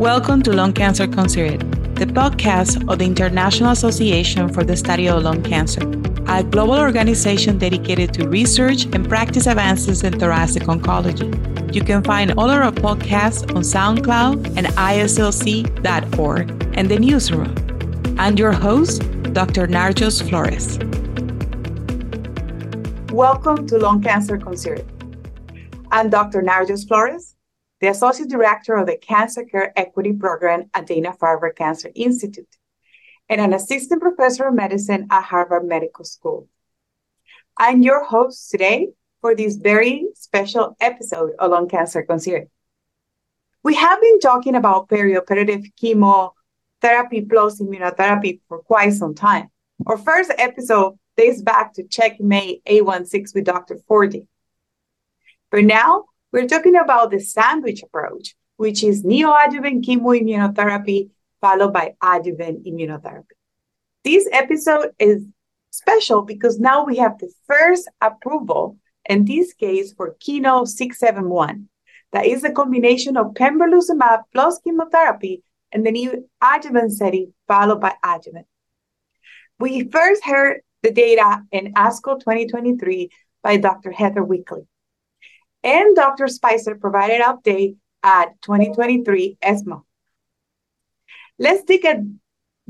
[0.00, 1.60] Welcome to Lung Cancer Considered,
[1.94, 5.82] the podcast of the International Association for the Study of Lung Cancer,
[6.26, 11.28] a global organization dedicated to research and practice advances in thoracic oncology.
[11.74, 17.54] You can find all our podcasts on SoundCloud and IASLC.org and the newsroom.
[18.18, 19.00] I'm your host,
[19.34, 19.66] Dr.
[19.66, 20.80] Narjust Florez.
[23.12, 24.86] Welcome to Lung Cancer Considered.
[25.92, 26.40] I'm Dr.
[26.40, 27.29] Narjust Florez,
[27.80, 32.56] the Associate Director of the Cancer Care Equity Program at Dana-Farber Cancer Institute,
[33.28, 36.48] and an Assistant Professor of Medicine at Harvard Medical School.
[37.56, 38.88] I'm your host today
[39.20, 42.48] for this very special episode of Lung Cancer Considered.
[43.62, 49.48] We have been talking about perioperative chemotherapy plus immunotherapy for quite some time.
[49.86, 53.78] Our first episode dates back to Checkmate 816 with Dr.
[53.88, 54.26] Forde.
[55.50, 61.10] But now we're talking about the sandwich approach, which is neoadjuvant chemoimmunotherapy
[61.40, 63.36] followed by adjuvant immunotherapy.
[64.04, 65.26] This episode is
[65.70, 68.76] special because now we have the first approval,
[69.08, 71.68] in this case for Keynote 671.
[72.12, 77.94] That is a combination of pembrolizumab plus chemotherapy and the new adjuvant setting followed by
[78.04, 78.46] adjuvant.
[79.58, 83.10] We first heard the data in ASCO 2023
[83.42, 83.90] by Dr.
[83.90, 84.66] Heather Wakelee
[85.62, 86.28] and Dr.
[86.28, 89.84] Spicer provided update at 2023 ESMO.
[91.38, 92.04] Let's dig a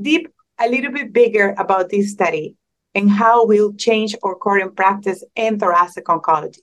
[0.01, 2.55] deep, a little bit bigger about this study
[2.93, 6.59] and how we'll change our current practice in thoracic oncology.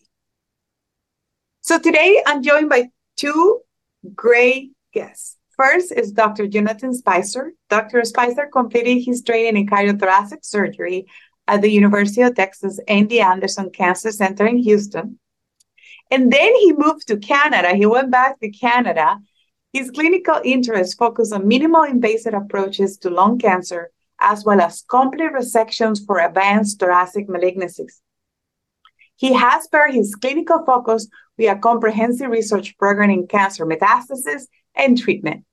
[1.60, 3.60] So today I'm joined by two
[4.14, 5.36] great guests.
[5.56, 6.46] First is Dr.
[6.46, 7.52] Jonathan Spicer.
[7.68, 8.04] Dr.
[8.04, 11.06] Spicer completed his training in cardiothoracic surgery
[11.48, 15.18] at the University of Texas MD Anderson Cancer Center in Houston
[16.10, 17.74] and then he moved to Canada.
[17.74, 19.18] He went back to Canada.
[19.72, 25.32] His clinical interests focus on minimal invasive approaches to lung cancer, as well as complete
[25.32, 28.00] resections for advanced thoracic malignancies.
[29.16, 34.96] He has paired his clinical focus with a comprehensive research program in cancer metastasis and
[34.96, 35.44] treatment.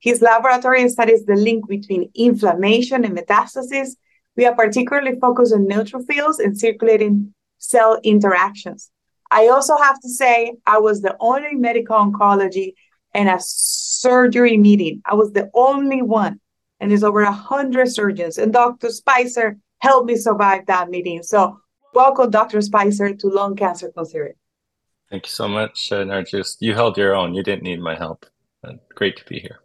[0.00, 3.96] His laboratory studies the link between inflammation and metastasis.
[4.36, 8.90] We are particularly focused on neutrophils and circulating cell interactions.
[9.30, 12.74] I also have to say, I was the only medical oncology
[13.14, 15.02] in a surgery meeting.
[15.04, 16.40] I was the only one.
[16.80, 18.38] And there's over a hundred surgeons.
[18.38, 18.90] And Dr.
[18.90, 21.22] Spicer helped me survive that meeting.
[21.22, 21.58] So
[21.94, 22.60] welcome, Dr.
[22.60, 24.36] Spicer, to Lung Cancer Considered.
[25.10, 26.04] Thank you so much, uh.
[26.60, 27.34] You held your own.
[27.34, 28.26] You didn't need my help.
[28.62, 29.60] Uh, great to be here.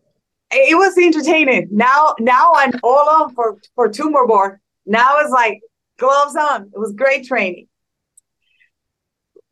[0.52, 1.68] It was entertaining.
[1.72, 4.59] Now, now I'm all on for for tumor board.
[4.85, 5.59] Now it's like
[5.97, 6.72] gloves on.
[6.73, 7.68] It was great training.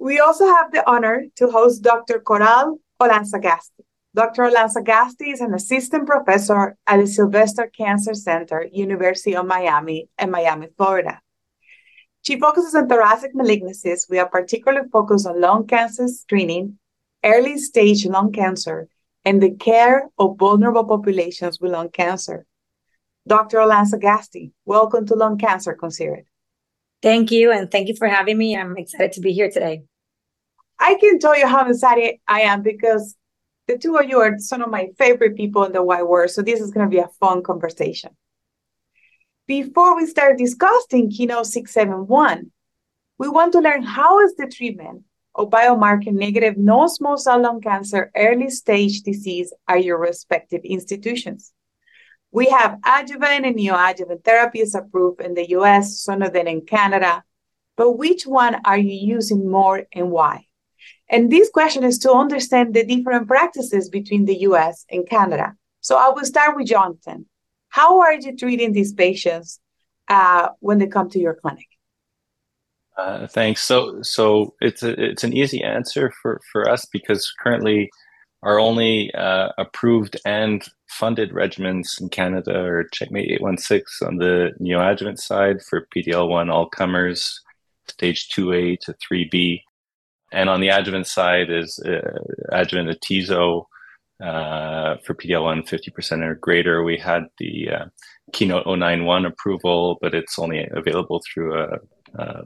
[0.01, 2.19] We also have the honor to host Dr.
[2.21, 3.85] Coral Olazagasti.
[4.15, 4.45] Dr.
[4.45, 10.69] Olazagasti is an assistant professor at the Sylvester Cancer Center, University of Miami, and Miami,
[10.75, 11.21] Florida.
[12.23, 16.79] She focuses on thoracic malignancies We are particularly focused on lung cancer screening,
[17.23, 18.87] early stage lung cancer,
[19.23, 22.47] and the care of vulnerable populations with lung cancer.
[23.27, 23.59] Dr.
[23.59, 26.25] Olazagasti, welcome to Lung Cancer Considered.
[27.03, 28.57] Thank you, and thank you for having me.
[28.57, 29.83] I'm excited to be here today.
[30.81, 33.15] I can tell you how excited I am because
[33.67, 36.31] the two of you are some of my favorite people in the wide world.
[36.31, 38.17] So this is going to be a fun conversation.
[39.45, 42.51] Before we start discussing Keynote 671,
[43.19, 45.03] we want to learn how is the treatment
[45.35, 51.53] of biomarker negative non-small cell lung cancer early stage disease at your respective institutions.
[52.31, 57.23] We have adjuvant and neoadjuvant therapies approved in the US, some of them in Canada,
[57.77, 60.47] but which one are you using more and why?
[61.11, 65.53] And this question is to understand the different practices between the US and Canada.
[65.81, 67.25] So I will start with Jonathan.
[67.67, 69.59] How are you treating these patients
[70.07, 71.67] uh, when they come to your clinic?
[72.97, 73.61] Uh, thanks.
[73.61, 77.89] So, so it's a, it's an easy answer for, for us because currently
[78.43, 85.19] our only uh, approved and funded regimens in Canada are Checkmate 816 on the neoadjuvant
[85.19, 87.39] side for PDL1 all comers,
[87.87, 89.61] stage 2A to 3B,
[90.31, 92.19] and on the adjuvant side is uh,
[92.51, 93.65] adjuvant atezo
[94.23, 96.83] uh, for PDL1 50% or greater.
[96.83, 97.85] We had the uh,
[98.33, 101.77] Keynote 091 approval, but it's only available through a,
[102.19, 102.43] a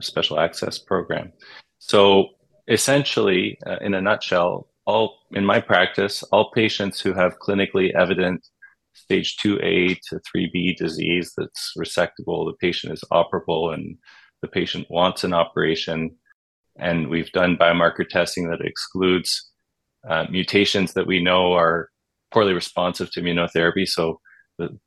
[0.00, 1.32] special access program.
[1.78, 2.28] So
[2.68, 8.46] essentially, uh, in a nutshell, all in my practice, all patients who have clinically evident
[8.94, 13.96] stage 2A to 3B disease that's resectable, the patient is operable and
[14.42, 16.16] the patient wants an operation
[16.78, 19.50] and we've done biomarker testing that excludes
[20.08, 21.90] uh, mutations that we know are
[22.32, 23.86] poorly responsive to immunotherapy.
[23.86, 24.20] So
[24.58, 24.78] the,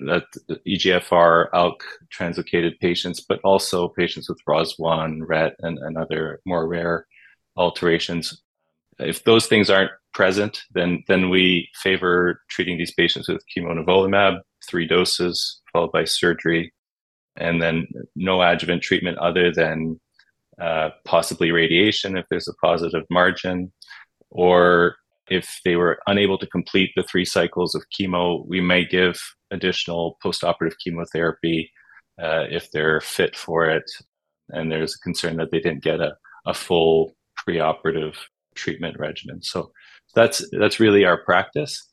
[0.00, 0.24] that
[0.66, 1.80] EGFR, ALK
[2.16, 7.06] translocated patients, but also patients with ROS1, RET, and, and other more rare
[7.56, 8.42] alterations.
[8.98, 14.86] If those things aren't present, then then we favor treating these patients with chemonivolumab, three
[14.86, 16.72] doses followed by surgery,
[17.36, 17.86] and then
[18.16, 20.00] no adjuvant treatment other than
[20.60, 23.72] uh, possibly radiation if there's a positive margin,
[24.30, 24.96] or
[25.30, 29.20] if they were unable to complete the three cycles of chemo, we may give
[29.50, 31.70] additional postoperative chemotherapy
[32.22, 33.88] uh, if they're fit for it,
[34.50, 36.16] and there's a concern that they didn't get a,
[36.46, 37.14] a full
[37.46, 38.16] preoperative
[38.54, 39.42] treatment regimen.
[39.42, 39.70] So
[40.14, 41.86] that's that's really our practice.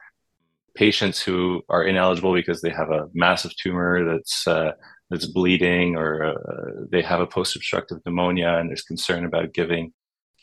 [0.75, 4.71] Patients who are ineligible because they have a massive tumor that's uh,
[5.09, 9.93] that's bleeding, or uh, they have a post-obstructive pneumonia, and there's concern about giving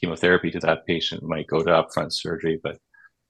[0.00, 2.61] chemotherapy to that patient might go to upfront surgery.
[2.62, 2.79] But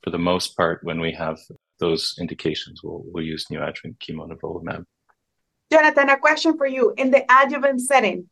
[0.03, 1.39] for the most part, when we have
[1.79, 4.85] those indications, we'll, we'll use neoadjuvant chemonivolumab.
[5.73, 6.93] Jonathan, a question for you.
[6.97, 8.29] In the adjuvant setting,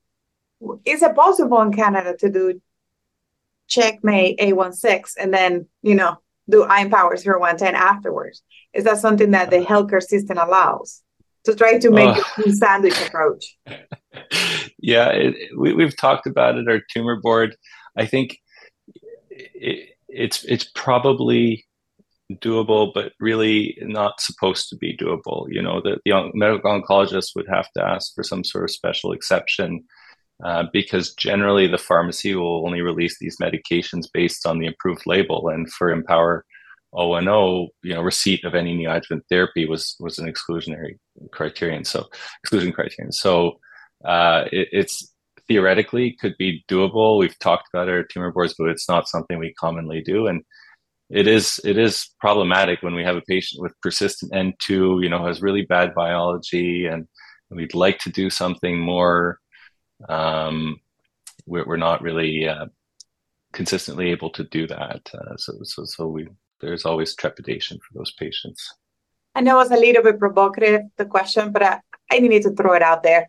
[0.84, 2.60] is it possible in Canada to do
[3.66, 6.18] checkmate 816 and then, you know,
[6.48, 8.42] do i IMpower 0110 afterwards?
[8.74, 11.02] Is that something that the healthcare system allows
[11.44, 12.42] to try to make oh.
[12.44, 13.56] a sandwich approach?
[14.78, 17.56] yeah, it, we, we've talked about it, our tumor board.
[17.96, 18.38] I think
[19.30, 21.66] it, it's it's probably
[22.34, 25.46] doable, but really not supposed to be doable.
[25.50, 29.12] You know, the, the medical oncologist would have to ask for some sort of special
[29.12, 29.84] exception
[30.44, 35.48] uh, because generally the pharmacy will only release these medications based on the approved label.
[35.48, 36.42] And for IMpower
[36.92, 40.98] O you know, receipt of any neoadjuvant therapy was was an exclusionary
[41.30, 41.84] criterion.
[41.84, 42.08] So
[42.42, 43.12] exclusion criterion.
[43.12, 43.60] So
[44.04, 45.12] uh, it, it's
[45.48, 47.18] theoretically could be doable.
[47.18, 50.26] We've talked about our tumor boards, but it's not something we commonly do.
[50.26, 50.42] And
[51.10, 55.26] it is it is problematic when we have a patient with persistent N2, you know,
[55.26, 57.08] has really bad biology, and
[57.50, 59.38] we'd like to do something more.
[60.08, 60.80] Um,
[61.46, 62.66] we're, we're not really uh,
[63.52, 65.10] consistently able to do that.
[65.12, 66.28] Uh, so so so we
[66.60, 68.74] there's always trepidation for those patients.
[69.34, 71.80] I know it's a little bit provocative the question, but I,
[72.10, 73.28] I need to throw it out there.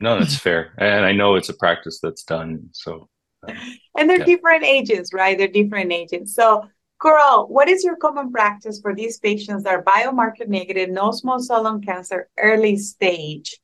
[0.00, 2.70] No, that's fair, and I know it's a practice that's done.
[2.72, 3.08] So,
[3.46, 3.56] um,
[3.96, 4.24] and they're yeah.
[4.24, 5.36] different ages, right?
[5.36, 6.34] They're different ages.
[6.34, 6.68] So,
[7.00, 11.40] Coral, what is your common practice for these patients that are biomarker negative, no small
[11.40, 13.58] cell lung cancer, early stage,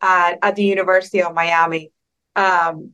[0.00, 1.92] uh, at the University of Miami?
[2.34, 2.92] Um,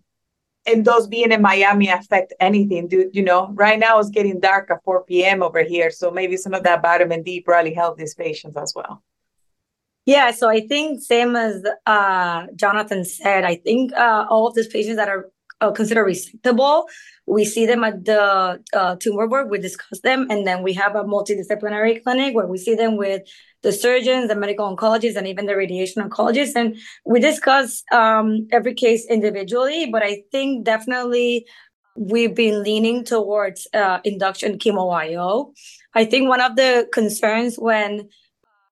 [0.68, 2.88] and those being in Miami affect anything?
[2.88, 3.50] Do you know?
[3.54, 5.42] Right now it's getting dark at 4 p.m.
[5.42, 9.02] over here, so maybe some of that vitamin D probably help these patients as well.
[10.06, 14.68] Yeah, so I think same as uh, Jonathan said, I think uh, all of these
[14.68, 16.84] patients that are uh, considered resectable,
[17.26, 20.96] we see them at the uh, tumor board, we discuss them, and then we have
[20.96, 23.22] a multidisciplinary clinic where we see them with
[23.62, 28.74] the surgeons, the medical oncologists, and even the radiation oncologists, and we discuss um, every
[28.74, 29.88] case individually.
[29.90, 31.46] But I think definitely
[31.96, 35.52] we've been leaning towards uh, induction chemo IO.
[35.94, 38.08] I think one of the concerns when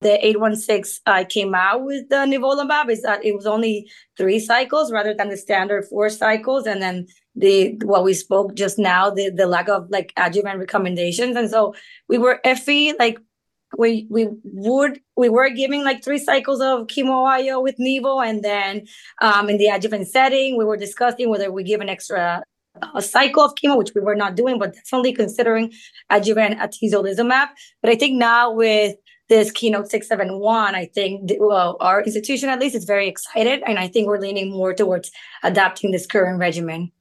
[0.06, 4.92] the 816 uh, came out with the nivolumab is that it was only three cycles
[4.92, 6.64] rather than the standard four cycles.
[6.64, 11.36] And then the what we spoke just now the the lack of like adjuvant recommendations.
[11.36, 11.74] And so
[12.08, 13.18] we were iffy like
[13.76, 18.44] we we would we were giving like three cycles of chemo IO with Nivo, and
[18.44, 18.86] then
[19.20, 22.44] um, in the adjuvant setting, we were discussing whether we give an extra
[22.94, 25.72] a cycle of chemo, which we were not doing, but definitely considering
[26.10, 27.48] adjuvant atezolizumab.
[27.82, 28.96] But I think now with
[29.28, 33.88] this keynote 671 i think well our institution at least is very excited and i
[33.88, 35.10] think we're leaning more towards
[35.42, 36.92] adapting this current regimen.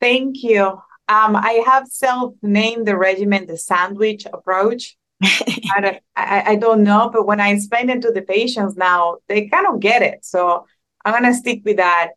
[0.00, 0.64] Thank you.
[1.08, 4.96] Um, i have self-named the regimen the sandwich approach.
[5.22, 9.18] I, don't, I, I don't know but when i explain it to the patients now
[9.28, 10.24] they kind of get it.
[10.24, 10.66] So
[11.04, 12.10] i'm going to stick with that.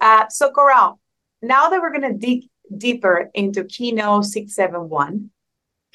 [0.00, 1.00] Uh, so coral
[1.42, 2.44] now that we're going to dig
[2.76, 5.30] deeper into keynote 671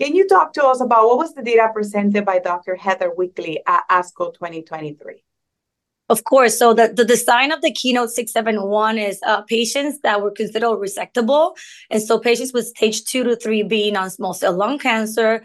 [0.01, 2.75] can you talk to us about what was the data presented by Dr.
[2.75, 5.23] Heather Wakelee at ASCO 2023?
[6.09, 6.57] Of course.
[6.57, 11.55] So the, the design of the keynote 671 is uh, patients that were considered resectable.
[11.91, 15.43] And so patients with stage two to 3B non-small cell lung cancer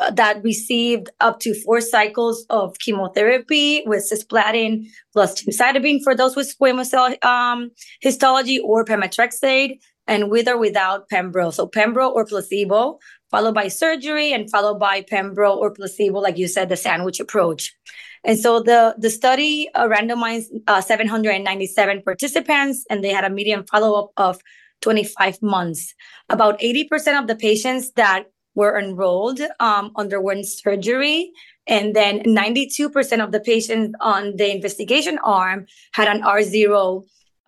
[0.00, 6.34] uh, that received up to four cycles of chemotherapy with cisplatin plus gemcitabine for those
[6.34, 9.78] with squamous cell um, histology or pemetrexed
[10.08, 11.52] and with or without pembro.
[11.54, 12.98] So pembro or placebo
[13.32, 17.74] followed by surgery, and followed by Pembro or placebo, like you said, the sandwich approach.
[18.22, 23.64] And so the, the study uh, randomized uh, 797 participants, and they had a median
[23.64, 24.40] follow up of
[24.82, 25.94] 25 months.
[26.28, 31.32] About 80% of the patients that were enrolled um, underwent surgery.
[31.66, 37.04] And then 92% of the patients on the investigation arm had an R0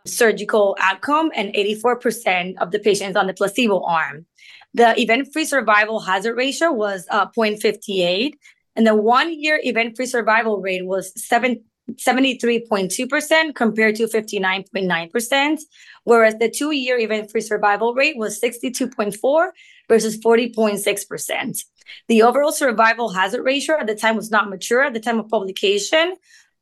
[0.07, 4.27] surgical outcome, and 84% of the patients on the placebo arm.
[4.75, 8.35] The event free survival hazard ratio was uh, 0.58,
[8.77, 11.63] and the one year event free survival rate was 7,
[11.93, 15.61] 73.2% compared to 59.9%,
[16.03, 19.51] whereas the two year event free survival rate was 62.4
[19.89, 21.65] versus 40.6%.
[22.09, 25.29] The overall survival hazard ratio at the time was not mature at the time of
[25.29, 26.17] publication,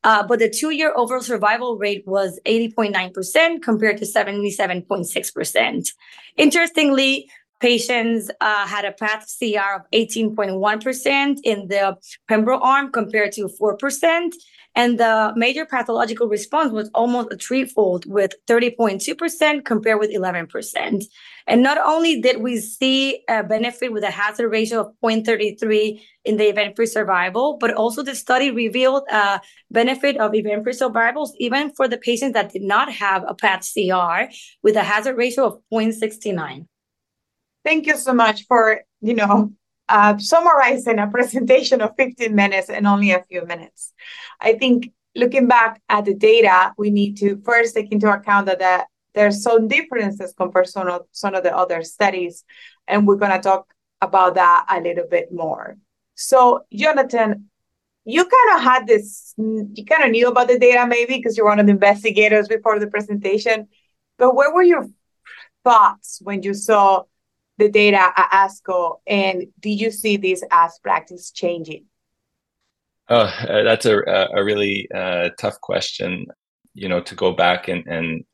[0.04, 5.88] uh, but the two year overall survival rate was 80.9% compared to 77.6%.
[6.36, 7.30] Interestingly,
[7.62, 11.96] patients uh, had a path CR of 18.1% in the
[12.28, 14.32] Pembro arm compared to 4%.
[14.74, 21.04] And the major pathological response was almost a threefold with 30.2% compared with 11%.
[21.46, 26.38] And not only did we see a benefit with a hazard ratio of 0.33 in
[26.38, 29.40] the event-free survival, but also the study revealed a
[29.70, 34.32] benefit of event-free survivals even for the patients that did not have a PATH CR
[34.62, 36.66] with a hazard ratio of 0.69.
[37.64, 39.52] Thank you so much for, you know,
[39.88, 43.92] uh, summarizing a presentation of 15 minutes in only a few minutes.
[44.40, 48.58] I think looking back at the data, we need to first take into account that
[48.58, 52.44] the, there's some differences compared to some of, some of the other studies,
[52.88, 55.76] and we're going to talk about that a little bit more.
[56.14, 57.48] So, Jonathan,
[58.04, 61.46] you kind of had this, you kind of knew about the data maybe because you're
[61.46, 63.68] one of the investigators before the presentation,
[64.18, 64.88] but what were your
[65.62, 67.04] thoughts when you saw
[67.62, 71.84] the data at ASCO, and did you see this as practice changing?
[73.08, 73.98] Oh, uh, that's a
[74.34, 76.26] a really uh, tough question.
[76.74, 78.24] You know, to go back and and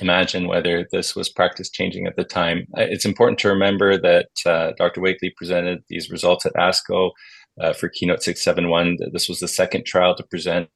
[0.00, 2.66] imagine whether this was practice changing at the time.
[2.76, 5.00] Uh, it's important to remember that uh, Dr.
[5.00, 7.10] Wakelee presented these results at ASCO
[7.60, 8.98] uh, for Keynote 671.
[9.12, 10.68] This was the second trial to present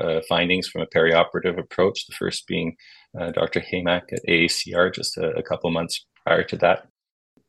[0.00, 2.76] uh, findings from a perioperative approach, the first being
[3.18, 3.60] uh, Dr.
[3.60, 6.88] Heymach at AACR just a, a couple months prior to that.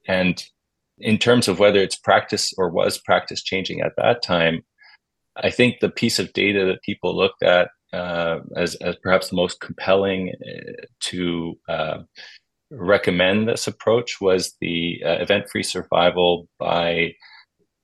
[0.07, 0.43] And
[0.99, 4.63] in terms of whether it's practice or was practice changing at that time,
[5.35, 9.35] I think the piece of data that people looked at uh, as, as perhaps the
[9.35, 11.99] most compelling uh, to uh,
[12.71, 17.13] recommend this approach was the uh, event free survival by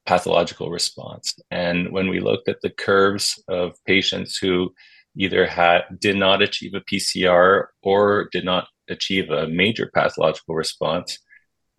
[0.05, 1.35] pathological response.
[1.51, 4.73] And when we looked at the curves of patients who
[5.15, 11.19] either had did not achieve a PCR or did not achieve a major pathological response,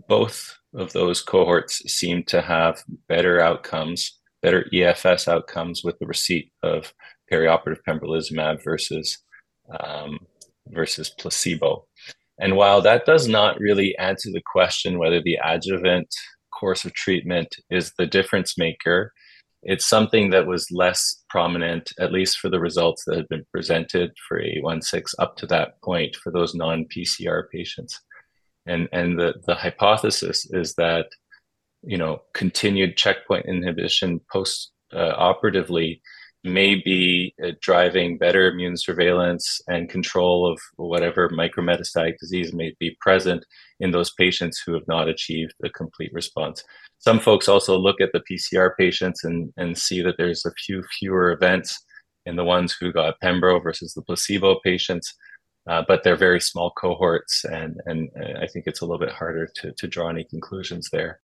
[0.09, 6.53] both of those cohorts seem to have better outcomes, better EFS outcomes with the receipt
[6.63, 6.93] of
[7.33, 9.19] perioperative pembrolizumab versus
[9.79, 10.19] um,
[10.69, 11.87] versus placebo.
[12.41, 16.09] And while that does not really answer the question whether the adjuvant
[16.59, 19.13] course of treatment is the difference maker,
[19.63, 24.11] it's something that was less prominent, at least for the results that had been presented
[24.27, 28.01] for 816 up to that point for those non PCR patients.
[28.71, 31.07] And, and the, the hypothesis is that,
[31.83, 36.01] you know, continued checkpoint inhibition post uh, operatively
[36.45, 42.97] may be uh, driving better immune surveillance and control of whatever micrometastatic disease may be
[43.01, 43.45] present
[43.81, 46.65] in those patients who have not achieved a complete response.
[46.99, 50.83] Some folks also look at the PCR patients and, and see that there's a few
[50.99, 51.79] fewer events
[52.27, 55.15] in the ones who got Pembro versus the placebo patients,
[55.69, 58.11] uh, but they're very small cohorts, and, and
[58.43, 61.21] I think it's a little bit harder to, to draw any conclusions there.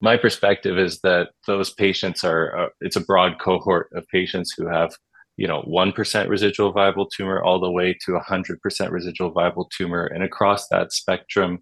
[0.00, 4.68] My perspective is that those patients are, uh, it's a broad cohort of patients who
[4.68, 4.94] have
[5.36, 10.24] you know 1% residual viable tumor all the way to 100% residual viable tumor and
[10.24, 11.60] across that spectrum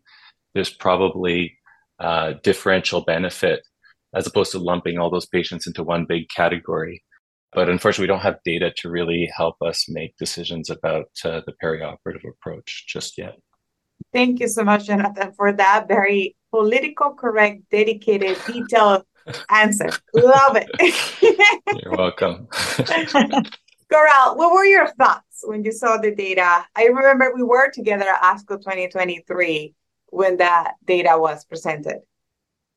[0.55, 1.59] there's probably
[2.01, 3.61] uh, differential benefit
[4.15, 7.05] as opposed to lumping all those patients into one big category.
[7.53, 11.55] But unfortunately, we don't have data to really help us make decisions about uh, the
[11.63, 13.37] perioperative approach just yet.
[14.13, 19.05] Thank you so much, Jonathan, for that very political correct, dedicated, detailed
[19.51, 19.91] answer.
[20.15, 20.69] Love it.
[21.83, 22.49] You're welcome.
[23.93, 26.65] Coral, what were your thoughts when you saw the data?
[26.75, 29.75] I remember we were together at ASCO 2023
[30.09, 31.99] when that data was presented?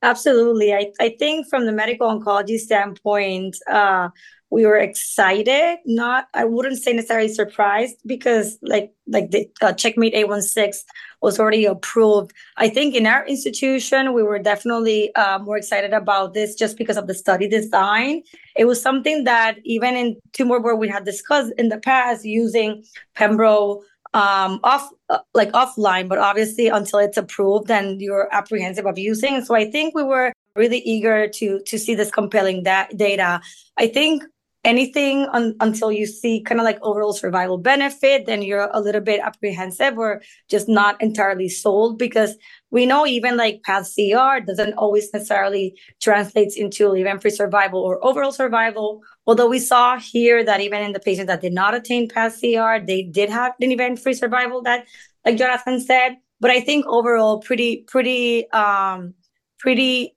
[0.01, 0.73] Absolutely.
[0.73, 4.09] I, I think from the medical oncology standpoint, uh,
[4.51, 10.13] we were excited, not I wouldn't say necessarily surprised because like like the uh, checkmate
[10.13, 10.83] 816
[11.21, 12.33] was already approved.
[12.57, 16.97] I think in our institution we were definitely uh, more excited about this just because
[16.97, 18.23] of the study design.
[18.55, 22.83] It was something that even in tumor board we had discussed in the past using
[23.15, 23.81] Pembro
[24.15, 29.45] um off uh, like offline but obviously until it's approved and you're apprehensive of using
[29.45, 33.39] so i think we were really eager to to see this compelling da- data
[33.77, 34.23] i think
[34.65, 38.99] anything un- until you see kind of like overall survival benefit then you're a little
[38.99, 42.35] bit apprehensive or just not entirely sold because
[42.69, 48.31] we know even like path cr doesn't always necessarily translates into event-free survival or overall
[48.31, 49.01] survival.
[49.25, 52.85] Although we saw here that even in the patients that did not attain path cr
[52.85, 54.85] they did have an event-free survival that
[55.25, 56.17] like jonathan said.
[56.41, 59.13] But i think overall pretty pretty um
[59.59, 60.15] pretty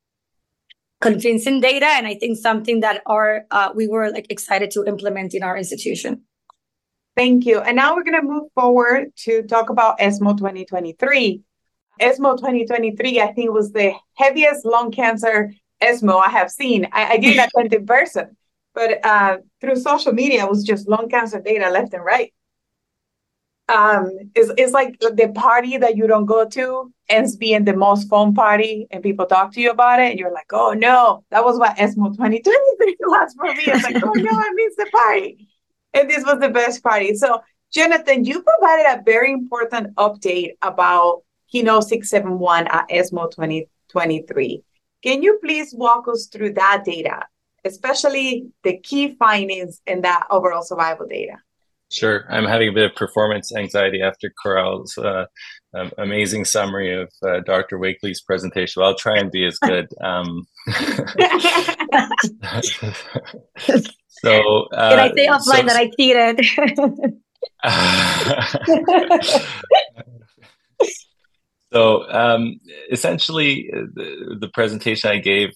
[1.03, 5.35] convincing data and i think something that our uh, we were like excited to implement
[5.35, 6.23] in our institution.
[7.15, 7.61] Thank you.
[7.61, 11.43] And now we're going to move forward to talk about esmo 2023
[12.01, 16.89] esmo 2023 i think was the heaviest lung cancer esmo i have seen.
[16.93, 18.37] I, I didn't attend in person
[18.75, 22.33] but uh, through social media it was just lung cancer data left and right
[23.73, 28.09] um it's, it's like the party that you don't go to ends being the most
[28.09, 31.45] fun party and people talk to you about it and you're like oh no that
[31.45, 33.65] was what esmo 2023 was for me.
[33.67, 35.49] It's like oh no i missed the party.
[35.95, 37.15] And this was the best party.
[37.15, 37.41] So
[37.73, 44.63] jonathan you provided a very important update about keynote 671 at esmo 2023
[45.03, 47.23] can you please walk us through that data
[47.65, 51.37] especially the key findings in that overall survival data
[51.93, 52.25] Sure.
[52.31, 55.27] I'm having a bit of performance anxiety after Coral's uh,
[55.75, 57.79] um, amazing summary of uh, Dr.
[57.79, 58.81] Wakelee's presentation.
[58.81, 59.89] Well, I'll try and be as good.
[60.01, 60.47] Um,
[64.09, 66.47] so, uh, Can I say offline so, that I cheated?
[71.75, 72.59] so, um,
[72.91, 75.51] essentially, uh, the, the presentation I gave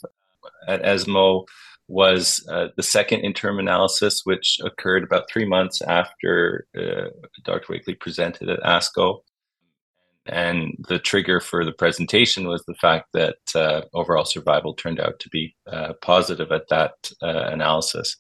[0.69, 1.47] at ESMO
[1.89, 7.11] was uh, the second interim analysis, which occurred about three months after uh,
[7.45, 7.73] Dr.
[7.73, 9.21] Wakelee presented at ASCO.
[10.29, 15.21] And the trigger for the presentation was the fact that uh, overall survival turned out
[15.21, 18.17] to be uh, positive at that uh, analysis.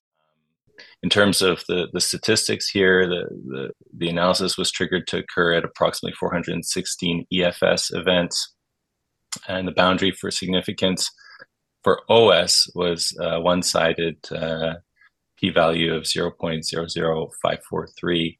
[1.02, 5.55] In terms of the, the statistics here, the, the, the analysis was triggered to occur
[5.55, 8.55] at approximately 416 EFS events.
[9.48, 11.11] And the boundary for significance
[11.87, 14.75] for OS was a one-sided uh,
[15.38, 18.38] p-value of 0.00543,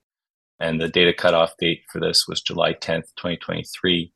[0.59, 4.13] and the data cutoff date for this was July 10th, 2023.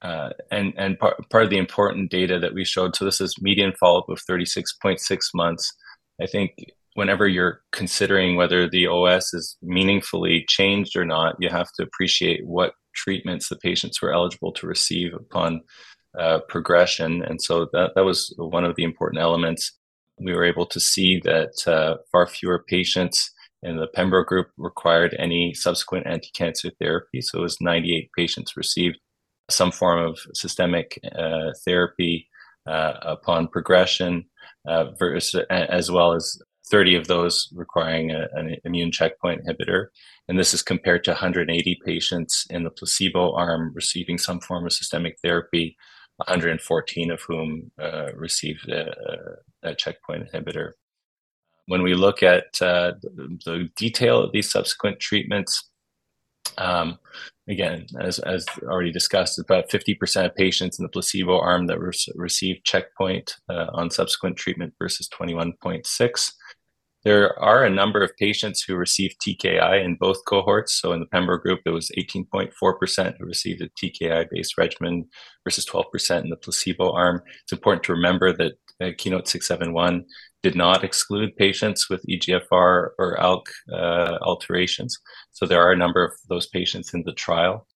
[0.00, 3.36] Uh, and and part, part of the important data that we showed, so this is
[3.42, 5.70] median follow-up of 36.6 months.
[6.18, 6.52] I think
[6.94, 12.46] whenever you're considering whether the OS is meaningfully changed or not, you have to appreciate
[12.46, 15.60] what treatments the patients were eligible to receive upon
[16.18, 17.22] uh, progression.
[17.22, 19.72] And so that, that was one of the important elements.
[20.18, 23.30] We were able to see that uh, far fewer patients
[23.62, 27.20] in the Pembro group required any subsequent anti-cancer therapy.
[27.20, 28.98] So it was 98 patients received
[29.50, 32.28] some form of systemic uh, therapy
[32.66, 34.24] uh, upon progression,
[34.66, 36.38] uh, versus, as well as
[36.70, 39.86] 30 of those requiring a, an immune checkpoint inhibitor.
[40.28, 44.72] And this is compared to 180 patients in the placebo arm receiving some form of
[44.72, 45.76] systemic therapy
[46.18, 50.72] 114 of whom uh, received a, a, checkpoint inhibitor.
[51.66, 55.70] When we look at uh, the, detail of these subsequent treatments,
[56.58, 56.98] um,
[57.48, 61.92] again, as, as already discussed, about 50% of patients in the placebo arm that re-
[62.14, 66.32] received checkpoint uh, on subsequent treatment versus 21.6
[67.04, 70.80] there are a number of patients who received TKI in both cohorts.
[70.80, 75.06] So in the Pembro group, it was 18.4% who received a TKI based regimen
[75.44, 77.22] versus 12% in the placebo arm.
[77.42, 80.04] It's important to remember that uh, Keynote 671
[80.42, 84.98] did not exclude patients with EGFR or ALK uh, alterations.
[85.32, 87.66] So there are a number of those patients in the trial.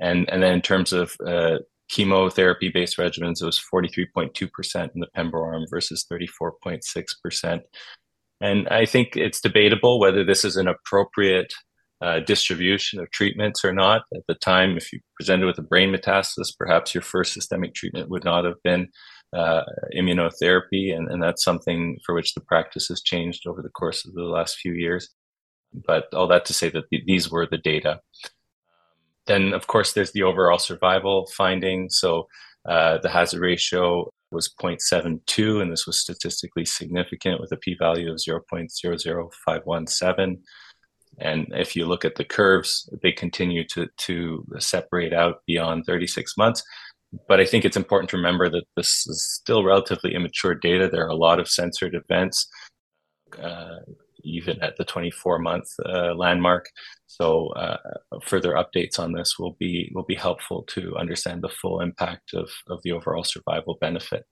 [0.00, 1.58] And, and then in terms of uh,
[1.90, 7.60] chemotherapy based regimens, it was 43.2% in the Pembro arm versus 34.6%
[8.40, 11.52] and I think it's debatable whether this is an appropriate
[12.00, 14.02] uh, distribution of treatments or not.
[14.14, 18.08] At the time, if you presented with a brain metastasis, perhaps your first systemic treatment
[18.08, 18.88] would not have been
[19.32, 19.62] uh,
[19.96, 24.14] immunotherapy, and, and that's something for which the practice has changed over the course of
[24.14, 25.10] the last few years.
[25.74, 28.00] But all that to say that th- these were the data.
[29.26, 31.90] Then, of course, there's the overall survival finding.
[31.90, 32.28] So
[32.66, 38.18] uh, the hazard ratio was 0.72, and this was statistically significant with a p-value of
[38.18, 40.38] 0.00517.
[41.20, 46.36] And if you look at the curves, they continue to, to separate out beyond 36
[46.36, 46.62] months.
[47.26, 50.88] But I think it's important to remember that this is still relatively immature data.
[50.88, 52.46] There are a lot of censored events.
[53.42, 53.78] Uh,
[54.22, 56.66] even at the 24 month uh, landmark.
[57.06, 57.76] So uh,
[58.24, 62.50] further updates on this will be will be helpful to understand the full impact of,
[62.68, 64.24] of the overall survival benefit.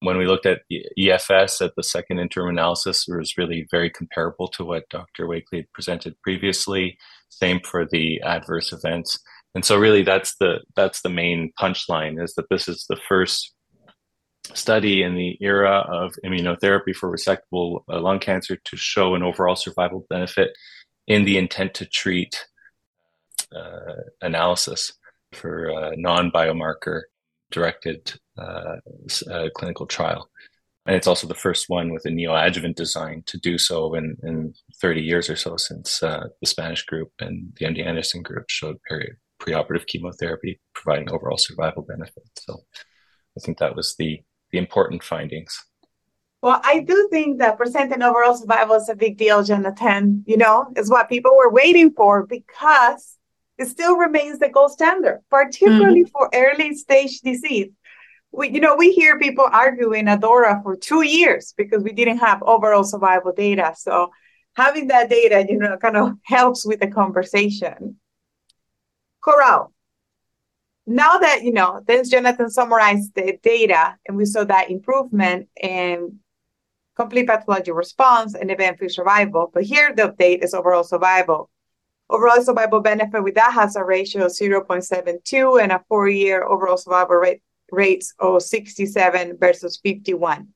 [0.00, 0.62] When we looked at
[0.98, 5.28] EFS at the second interim analysis, it was really very comparable to what Dr.
[5.28, 6.98] Wakelee had presented previously.
[7.28, 9.20] Same for the adverse events.
[9.54, 13.54] And so really that's the that's the main punchline is that this is the first
[14.54, 19.56] study in the era of immunotherapy for resectable uh, lung cancer to show an overall
[19.56, 20.56] survival benefit
[21.06, 22.46] in the intent to treat
[23.54, 24.92] uh, analysis
[25.32, 27.02] for a non biomarker
[27.50, 28.76] directed uh,
[29.30, 30.28] uh, clinical trial.
[30.86, 34.52] And it's also the first one with a neoadjuvant design to do so in, in
[34.80, 38.78] 30 years or so since uh, the Spanish group and the MD Anderson group showed
[38.88, 42.24] peri- preoperative chemotherapy providing overall survival benefit.
[42.36, 42.64] So
[43.36, 44.22] I think that was the
[44.52, 45.64] the important findings.
[46.42, 50.24] Well, I do think that presenting overall survival is a big deal, Jonathan.
[50.26, 53.16] You know, is what people were waiting for because
[53.58, 56.10] it still remains the gold standard, particularly mm-hmm.
[56.10, 57.70] for early stage disease.
[58.32, 62.42] We, you know, we hear people arguing ADAURA for two years because we didn't have
[62.42, 63.74] overall survival data.
[63.76, 64.10] So
[64.56, 67.96] having that data, you know, kind of helps with the conversation.
[69.22, 69.72] Coral,
[70.86, 76.18] now that you know then jonathan summarized the data and we saw that improvement in
[76.96, 81.50] complete pathology response and event-free survival but here the update is overall survival.
[82.10, 87.40] Overall survival benefit with that hazard ratio of 0.72 and a four-year overall survival rate
[87.70, 90.48] rates of 67 versus 51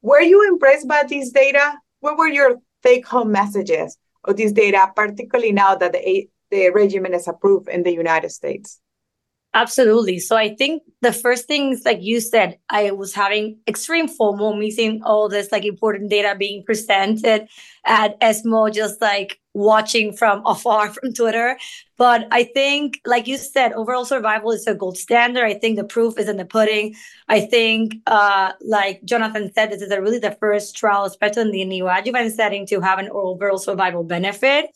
[0.00, 1.74] were you impressed by these data?
[2.00, 7.28] What were your take-home messages of these data particularly now that the, the regimen is
[7.28, 8.80] approved in the united states
[9.54, 10.18] Absolutely.
[10.18, 15.02] So I think the first things, like you said, I was having extreme FOMO, missing
[15.04, 17.48] all this like important data being presented
[17.86, 21.58] at ESMO, just like watching from afar from Twitter.
[21.96, 25.44] But I think, like you said, overall survival is a gold standard.
[25.44, 26.94] I think the proof is in the pudding.
[27.28, 31.68] I think, uh, like Jonathan said, this is a really the first trial, especially in
[31.70, 34.66] the neoadjuvant setting, to have an overall survival benefit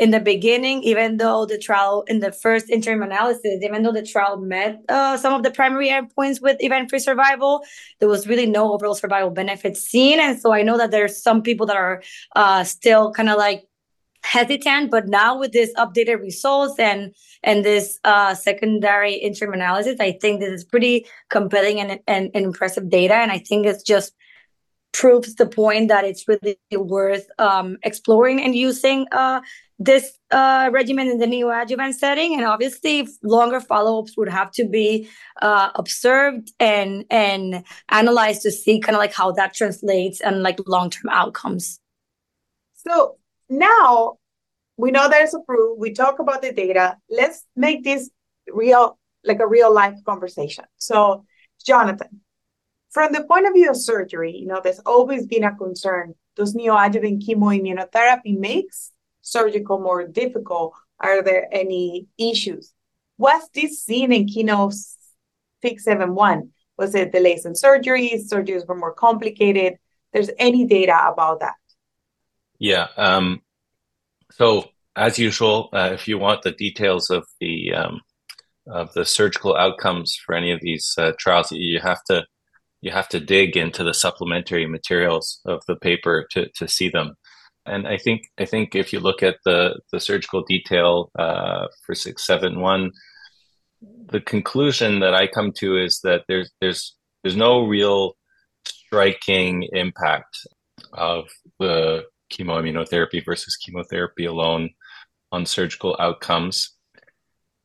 [0.00, 4.02] in the beginning, even though the trial in the first interim analysis, even though the
[4.14, 7.62] trial met uh, some of the primary endpoints with event-free survival,
[7.98, 10.18] there was really no overall survival benefit seen.
[10.18, 12.02] And so I know that there's some people that are
[12.34, 13.68] uh, still kind of like
[14.22, 20.12] hesitant, but now with this updated results and and this uh, secondary interim analysis, I
[20.12, 23.14] think this is pretty compelling and, and, and impressive data.
[23.14, 24.14] And I think it's just
[24.92, 29.40] proves the point that it's really worth um, exploring and using uh,
[29.82, 32.34] this uh, regimen in the neoadjuvant setting.
[32.34, 35.08] And obviously, longer follow-ups would have to be
[35.40, 40.60] uh, observed and and analyzed to see kind of like how that translates and like
[40.66, 41.80] long-term outcomes.
[42.74, 43.16] So
[43.48, 44.18] now
[44.76, 45.80] we know that it's approved.
[45.80, 46.96] We talk about the data.
[47.08, 48.10] Let's make this
[48.52, 50.64] real, like a real life conversation.
[50.76, 51.24] So,
[51.64, 52.20] Jonathan,
[52.90, 56.14] from the point of view of surgery, you know, there's always been a concern.
[56.36, 58.92] Does neoadjuvant chemoimmunotherapy makes
[59.30, 60.74] surgical more difficult?
[60.98, 62.72] Are there any issues?
[63.18, 64.74] Was this seen in Keynote
[65.62, 66.50] 671?
[66.78, 68.30] Was it delays in surgeries?
[68.32, 69.74] Surgeries were more complicated?
[70.12, 71.54] There's any data about that?
[72.58, 72.88] Yeah.
[72.96, 73.42] Um,
[74.32, 78.00] so as usual, uh, if you want the details of the um,
[78.66, 82.24] of the surgical outcomes for any of these uh, trials, you have to
[82.80, 87.14] you have to dig into the supplementary materials of the paper to, to see them.
[87.66, 91.94] And I think I think if you look at the, the surgical detail uh, for
[91.94, 92.92] six seven one,
[93.82, 98.16] the conclusion that I come to is that there's there's there's no real
[98.66, 100.38] striking impact
[100.92, 104.70] of the chemoimmunotherapy versus chemotherapy alone
[105.32, 106.70] on surgical outcomes.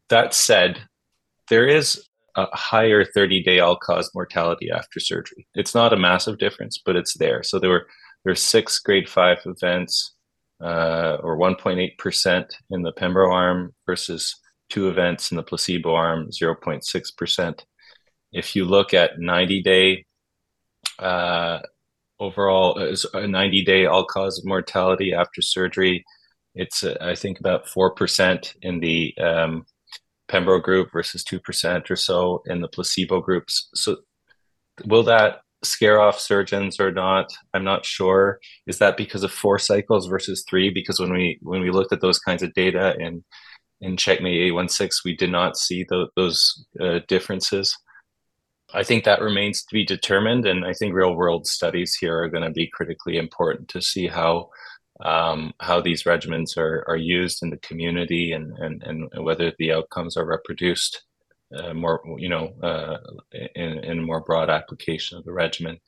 [0.09, 0.83] That said,
[1.49, 5.47] there is a higher 30 day all cause mortality after surgery.
[5.55, 7.43] It's not a massive difference, but it's there.
[7.43, 7.87] So there were
[8.25, 10.15] there were six grade five events,
[10.61, 14.35] uh, or 1.8% in the Pembro arm versus
[14.69, 17.59] two events in the placebo arm, 0.6%.
[18.33, 20.05] If you look at 90 day
[20.97, 21.59] uh,
[22.19, 22.79] overall,
[23.13, 26.03] a 90 day all cause mortality after surgery,
[26.55, 29.65] it's uh, I think about 4% in the um,
[30.27, 33.69] Pembro group versus 2% or so in the placebo groups.
[33.75, 33.97] So
[34.85, 37.31] will that scare off surgeons or not?
[37.53, 38.39] I'm not sure.
[38.67, 40.69] Is that because of four cycles versus three?
[40.69, 43.23] Because when we when we looked at those kinds of data in
[43.81, 47.77] in Checkmate 816, we did not see the, those uh, differences.
[48.73, 52.29] I think that remains to be determined, and I think real world studies here are
[52.29, 54.49] going to be critically important to see how
[55.03, 59.73] um, how these regimens are, are used in the community and, and, and whether the
[59.73, 61.03] outcomes are reproduced
[61.55, 62.97] uh, more, you know, uh,
[63.55, 65.79] in, in a more broad application of the regimen.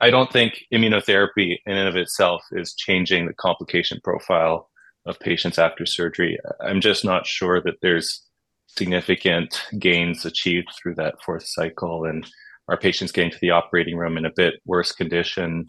[0.00, 4.68] I don't think immunotherapy in and of itself is changing the complication profile
[5.06, 6.38] of patients after surgery.
[6.60, 8.22] I'm just not sure that there's
[8.66, 12.26] significant gains achieved through that fourth cycle and
[12.68, 15.66] our patients getting to the operating room in a bit worse condition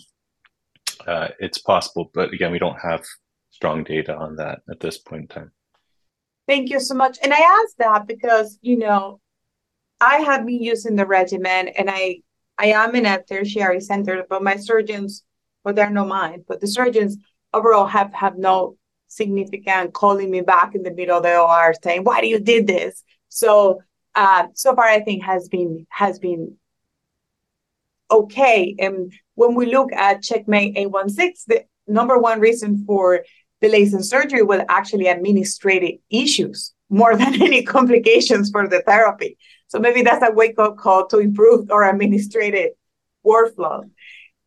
[1.07, 3.03] uh, it's possible, but again, we don't have
[3.51, 5.51] strong data on that at this point in time.
[6.47, 7.17] Thank you so much.
[7.23, 9.19] And I asked that because, you know,
[10.01, 12.21] I have been using the regimen and I
[12.58, 15.23] I am in a tertiary center, but my surgeons,
[15.63, 17.17] well, they're not mine, but the surgeons
[17.53, 18.77] overall have have no
[19.08, 22.67] significant calling me back in the middle of the OR saying, why do you did
[22.67, 23.03] this?
[23.29, 23.82] So
[24.15, 26.58] uh, so far I think has been has been
[28.12, 28.75] okay.
[28.77, 33.23] And when we look at Checkmate 816, the number one reason for
[33.63, 39.38] delays in surgery was actually administrative issues more than any complications for the therapy.
[39.67, 42.71] So maybe that's a wake up call to improve our administrative
[43.26, 43.89] workflow.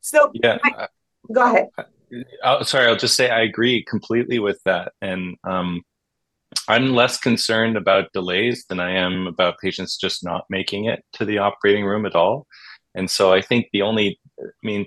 [0.00, 0.86] So, yeah, I,
[1.32, 1.68] go ahead.
[2.44, 4.92] Oh, sorry, I'll just say I agree completely with that.
[5.02, 5.82] And um,
[6.68, 11.24] I'm less concerned about delays than I am about patients just not making it to
[11.24, 12.46] the operating room at all.
[12.94, 14.86] And so I think the only, I mean,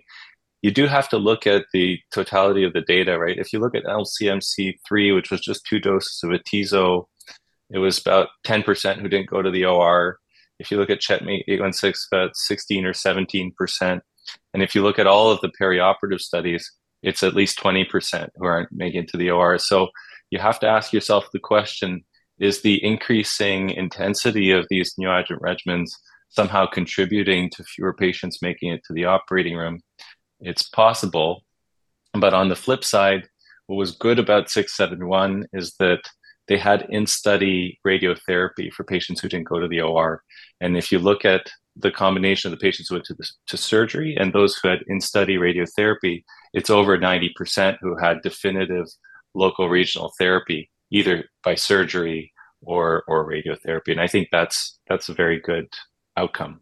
[0.62, 3.38] you do have to look at the totality of the data, right?
[3.38, 7.06] If you look at LCMC3, which was just two doses of atezo,
[7.69, 10.19] it was about 10% who didn't go to the OR.
[10.60, 14.02] If you look at Checkmate 816, about 16 or 17%.
[14.54, 16.69] And if you look at all of the perioperative studies,
[17.02, 19.58] it's at least 20% who aren't making it to the OR.
[19.58, 19.88] So
[20.30, 22.04] you have to ask yourself the question
[22.39, 25.89] is the increasing intensity of these neoadjuvant regimens
[26.30, 29.80] somehow contributing to fewer patients making it to the operating room.
[30.41, 31.43] It's possible.
[32.13, 33.28] But on the flip side,
[33.67, 36.02] what was good about 671 is that
[36.47, 40.23] they had in study radiotherapy for patients who didn't go to the OR.
[40.60, 43.58] And if you look at the combination of the patients who went to, the, to
[43.58, 46.23] surgery and those who had in study radiotherapy,
[46.54, 48.88] it's over 90% who had definitive
[49.36, 53.91] local regional therapy, either by surgery or, or radiotherapy.
[53.91, 55.67] And I think that's, that's a very good
[56.17, 56.62] outcome.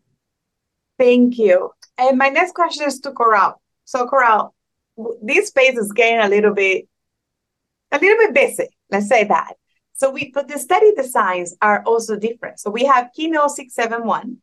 [1.00, 1.72] Thank you.
[1.98, 3.62] And my next question is to Coral.
[3.88, 4.54] So Coral,
[5.24, 6.90] this space is getting a little bit,
[7.90, 8.68] a little bit busy.
[8.92, 9.54] Let's say that.
[9.94, 12.60] So we, but the study designs are also different.
[12.60, 14.40] So we have Keynote 671,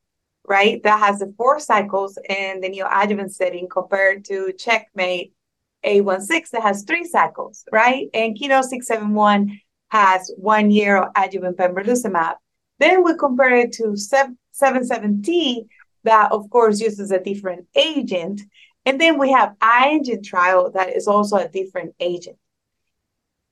[0.49, 0.83] right?
[0.83, 5.35] That has the four cycles in the new neoadjuvant setting compared to Checkmate
[5.83, 8.09] 816 that has three cycles, right?
[8.15, 12.37] And Keynote 671 has one year of adjuvant pembrolizumab.
[12.79, 15.67] Then we compare it to 77T
[16.05, 18.41] that, of course, uses a different agent.
[18.87, 22.37] And then we have AEGEAN trial that is also a different agent.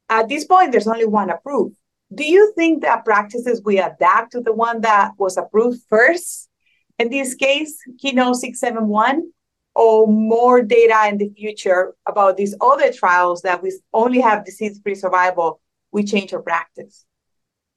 [0.08, 1.76] At this point, there's only one approved.
[2.14, 6.50] Do you think that practices we adapt to the one that was approved first?
[6.98, 9.32] In this case, Keynote 671,
[9.74, 14.96] or more data in the future about these other trials that we only have disease-free
[14.96, 17.06] survival, we change our practice?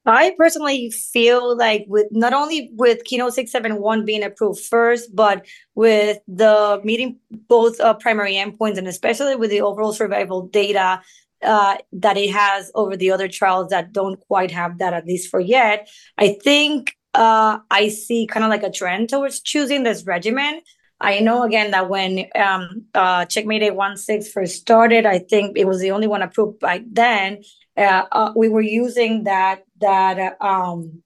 [0.06, 6.20] I personally feel like with not only with Keynote 671 being approved first, but with
[6.28, 11.02] the meeting both uh, primary endpoints and especially with the overall survival data
[11.42, 15.30] uh, that it has over the other trials that don't quite have that, at least
[15.30, 20.06] for yet, I think uh, I see kind of like a trend towards choosing this
[20.06, 20.62] regimen.
[21.00, 25.82] I know again that when um, uh, Checkmate 816 first started, I think it was
[25.82, 27.44] the only one approved back then.
[27.78, 31.02] Uh, uh, we were using that that um,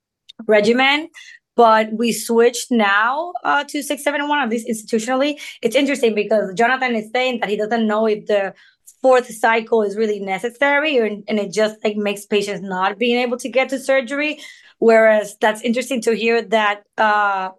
[0.47, 1.09] regimen
[1.55, 5.37] but we switched now uh, to 671 at least institutionally.
[5.61, 8.53] It's interesting because jonathan is saying that he doesn't know if the
[9.01, 13.37] fourth cycle is really necessary or, and it just like makes patients not being able
[13.37, 14.39] to get to surgery.
[14.79, 17.49] Whereas that's interesting to hear that uh,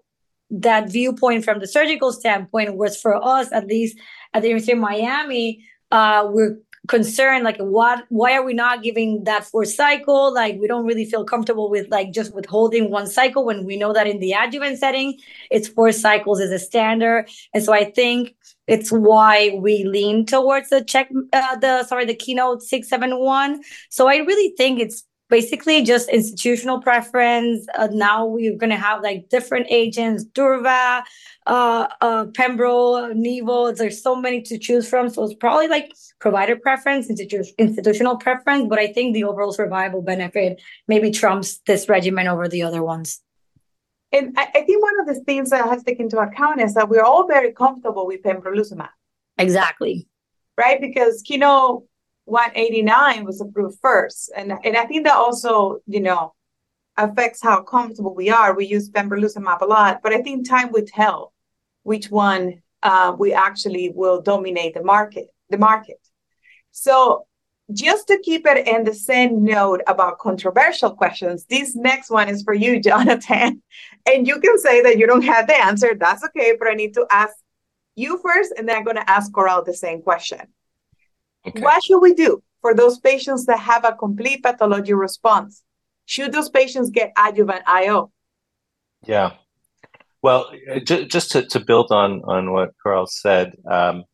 [0.51, 3.99] that viewpoint from the surgical standpoint was for us at least
[4.35, 9.25] at the university of miami uh, we're concerned like what why are we not giving
[9.25, 10.33] that fourth cycle?
[10.33, 13.93] Like we don't really feel comfortable with like just withholding one cycle when we know
[13.93, 15.19] that in the adjuvant setting
[15.51, 17.29] it's four cycles is a standard.
[17.55, 18.35] And so i think
[18.66, 24.16] it's why we lean towards the check uh, the sorry the keynote 671 so i
[24.16, 27.66] really think it's basically just institutional preference.
[27.79, 31.03] Uh, now we're going to have like different agents, Durva,
[31.47, 33.75] uh, uh, Pembro, Nivo.
[33.75, 35.09] There's so many to choose from.
[35.09, 38.66] So it's probably like provider preference, institu- institutional preference.
[38.69, 43.23] But I think the overall survival benefit maybe trumps this regimen over the other ones.
[44.12, 46.75] And I, I, think one of the things that has to take into account is
[46.75, 48.88] that we're all very comfortable with pembrolizumab.
[49.38, 50.09] Exactly.
[50.59, 50.81] Right?
[50.81, 51.85] Because Keynote
[52.31, 54.31] 189 was approved first.
[54.37, 56.35] And, and I think that also, you know,
[56.97, 58.55] affects how comfortable we are.
[58.55, 61.33] We use pembrolizumab a lot, but I think time will tell
[61.83, 65.29] which one uh, we actually will dominate the market.
[65.51, 65.99] The market.
[66.71, 67.27] So
[67.73, 72.43] just to keep it in the same note about controversial questions, this next one is
[72.43, 73.62] for you, Jonathan.
[74.07, 75.95] And you can say that you don't have the answer.
[75.99, 77.35] That's okay, but I need to ask
[77.97, 80.40] you first, and then I'm going to ask Coral the same question.
[81.46, 81.61] Okay.
[81.61, 85.62] What should we do for those patients that have a complete pathology response?
[86.07, 88.11] Should those patients get adjuvant IO?
[89.07, 89.33] Yeah.
[90.22, 90.53] Well,
[90.85, 94.05] just to, to build on, on what Coral said, um,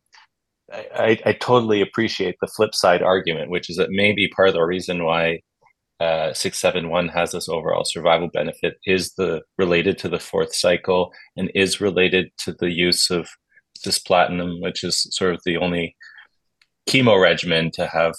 [0.71, 4.63] I, I, totally appreciate the flip side argument, which is that maybe part of the
[4.63, 5.41] reason why
[5.99, 11.51] uh, 671 has this overall survival benefit is the related to the fourth cycle and
[11.55, 13.27] is related to the use of
[13.77, 15.95] cisplatin, which is sort of the only
[16.87, 18.15] chemo regimen to have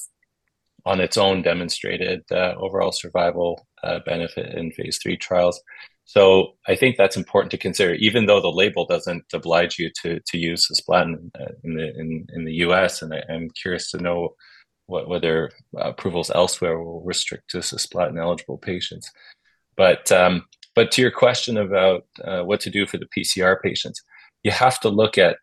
[0.85, 5.61] on its own demonstrated uh, overall survival uh, benefit in phase three trials.
[6.05, 10.21] So I think that's important to consider, even though the label doesn't oblige you to
[10.21, 13.03] to use cisplatin uh, in the in, in the U.S.
[13.03, 14.35] And I, am curious to know
[14.87, 19.11] what, whether approvals elsewhere will restrict to cisplatin eligible patients.
[19.77, 24.03] But um, but to your question about uh, what to do for the PCR patients,
[24.43, 25.37] you have to look at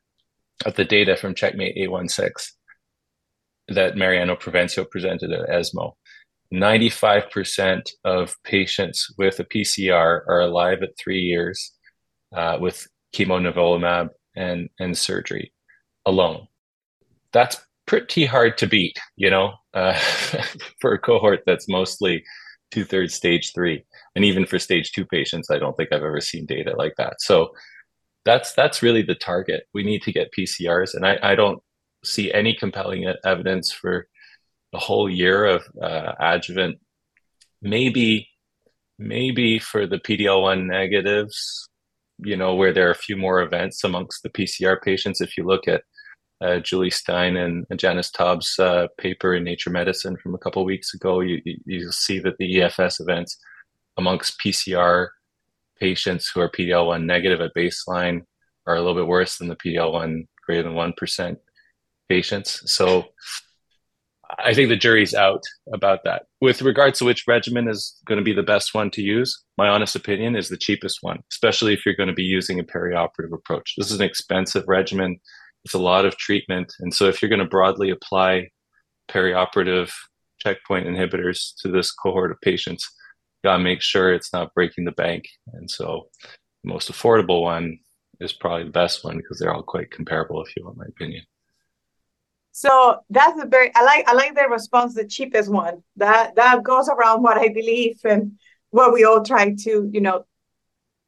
[0.66, 2.56] at the data from Checkmate 816
[3.68, 5.96] that Mariano Provencio presented at ESMO.
[6.54, 11.74] 95% of patients with a PCR are alive at three years
[12.36, 15.52] uh, with chemo and, and surgery
[16.06, 16.48] alone.
[17.34, 19.94] That's pretty hard to beat, you know, uh,
[20.80, 22.24] for a cohort that's mostly
[22.72, 23.84] two thirds stage three.
[24.16, 27.22] And even for stage two patients, I don't think I've ever seen data like that.
[27.22, 27.52] So
[28.26, 29.68] that's that's really the target.
[29.74, 31.62] We need to get PCRs, and I, I don't
[32.06, 34.08] see any compelling evidence for
[34.74, 36.78] a whole year of uh, adjuvant.
[37.62, 38.30] Maybe,
[39.00, 41.70] maybe for the PDL1 negatives,
[42.20, 45.22] you know, where there are a few more events amongst the PCR patients.
[45.22, 45.84] If you look at
[46.42, 50.94] uh, Julie Stein and, Janis Taube's uh, paper in Nature Medicine from a couple weeks
[50.94, 53.38] ago, you, you, see that the EFS events
[53.98, 55.08] amongst PCR
[55.80, 58.22] patients who are PDL1 negative at baseline
[58.68, 61.38] are a little bit worse than the PDL1 greater than 1%
[62.10, 62.62] patients.
[62.66, 63.06] So
[64.40, 66.24] I think the jury's out about that.
[66.42, 69.68] With regards to which regimen is going to be the best one to use, my
[69.68, 73.34] honest opinion is the cheapest one, especially if you're going to be using a perioperative
[73.34, 73.74] approach.
[73.78, 75.20] This is an expensive regimen.
[75.64, 76.74] It's a lot of treatment.
[76.80, 78.50] And so if you're going to broadly apply
[79.10, 79.92] perioperative
[80.40, 82.90] checkpoint inhibitors to this cohort of patients,
[83.44, 85.26] you got to make sure it's not breaking the bank.
[85.54, 86.10] And so
[86.64, 87.80] the most affordable one
[88.20, 91.24] is probably the best one because they're all quite comparable, if you want my opinion.
[92.56, 95.84] So that's a very I like I like the response, the cheapest one.
[95.98, 98.40] That that goes around what I believe and
[98.70, 100.24] what we all try to, you know,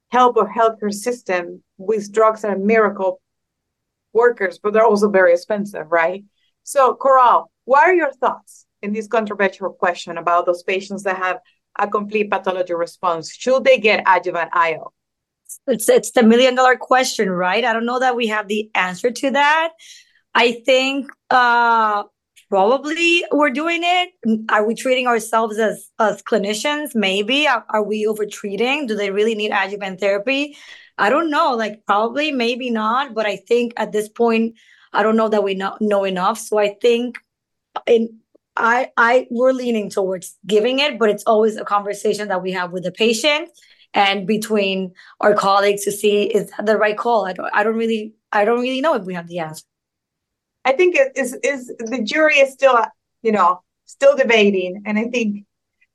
[0.10, 3.22] help our healthcare system with drugs that are miracle
[4.12, 6.26] workers, but they're also very expensive, right?
[6.64, 11.40] So Coral, what are your thoughts in this controversial question about those patients that have
[11.80, 13.34] a complete pathology response?
[13.34, 14.92] Should they get adjuvant IO?
[15.66, 17.64] It's it's the million dollar question, right?
[17.64, 19.70] I don't know that we have the answer to that.
[20.36, 22.04] I think uh,
[22.50, 24.10] probably we're doing it.
[24.50, 26.96] Are we treating ourselves as as clinicians?
[26.96, 28.88] Maybe are, are we over treating?
[28.88, 30.58] Do they really need adjuvant therapy?
[30.98, 31.56] I don't know.
[31.56, 33.14] Like probably, maybe not.
[33.14, 34.56] But I think at this point,
[34.94, 36.40] I don't know that we know, know enough.
[36.40, 37.20] So I think
[37.86, 38.20] in
[38.56, 42.72] I I we're leaning towards giving it, but it's always a conversation that we have
[42.72, 43.50] with the patient
[43.94, 47.26] and between our colleagues to see is that the right call.
[47.26, 49.64] I don't I don't really I don't really know if we have the answer.
[50.68, 52.78] I think it is is the jury is still
[53.22, 55.46] you know still debating, and I think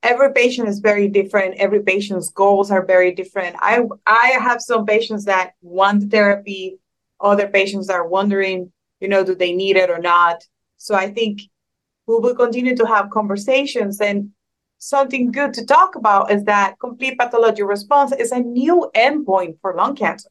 [0.02, 1.56] every patient is very different.
[1.56, 3.56] Every patient's goals are very different.
[3.58, 6.78] I I have some patients that want therapy,
[7.20, 10.38] other patients are wondering, you know, do they need it or not.
[10.78, 11.42] So I think
[12.06, 14.30] we will continue to have conversations and
[14.78, 19.74] something good to talk about is that complete pathology response is a new endpoint for
[19.74, 20.30] lung cancer.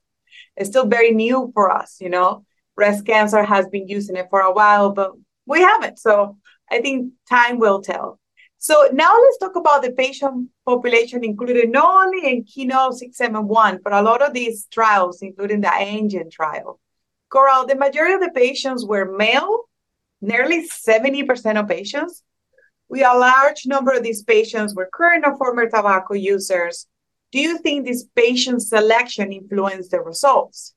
[0.57, 2.43] It's still very new for us, you know
[2.81, 5.11] breast cancer has been using it for a while, but
[5.45, 5.99] we haven't.
[5.99, 6.37] So
[6.75, 8.19] I think time will tell.
[8.57, 13.93] So now let's talk about the patient population included not only in Keynote 671, but
[13.93, 16.79] a lot of these trials, including the AEGEAN trial.
[17.29, 19.65] Coral, the majority of the patients were male,
[20.19, 22.23] nearly 70% of patients.
[22.89, 26.87] We a large number of these patients were current or former tobacco users.
[27.31, 30.73] do you think this patient selection influenced the results?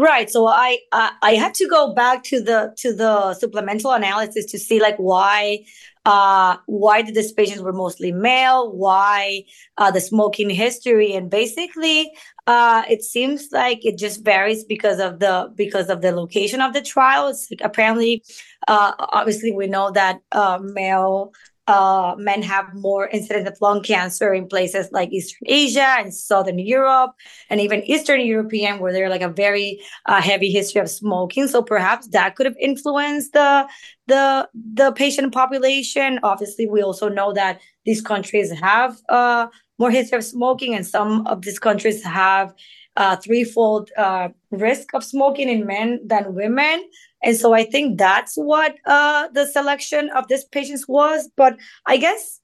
[0.00, 0.30] Right.
[0.30, 4.58] So I, I I had to go back to the to the supplemental analysis to
[4.58, 5.64] see like why
[6.06, 9.42] uh why did these patients were mostly male, why
[9.76, 12.12] uh the smoking history, and basically
[12.46, 16.74] uh it seems like it just varies because of the because of the location of
[16.74, 17.26] the trial.
[17.26, 18.22] It's like apparently
[18.68, 21.32] uh obviously we know that uh male
[21.68, 26.58] uh, men have more incidence of lung cancer in places like Eastern Asia and Southern
[26.58, 27.12] Europe,
[27.50, 31.46] and even Eastern European, where they're like a very uh, heavy history of smoking.
[31.46, 33.68] So perhaps that could have influenced the
[34.06, 36.18] the the patient population.
[36.22, 39.46] Obviously, we also know that these countries have uh,
[39.78, 42.54] more history of smoking, and some of these countries have
[42.96, 46.82] uh, threefold uh, risk of smoking in men than women.
[47.22, 51.28] And so I think that's what uh, the selection of this patients was.
[51.36, 51.56] But
[51.86, 52.40] I guess